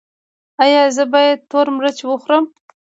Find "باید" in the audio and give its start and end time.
1.13-1.39